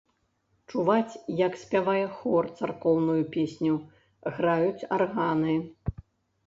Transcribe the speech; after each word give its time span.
Чуваць, 0.71 1.19
як 1.41 1.57
спявае 1.63 2.03
хор 2.21 2.43
царкоўную 2.63 3.19
песню, 3.37 3.73
граюць 4.35 4.87
арганы. 5.01 5.55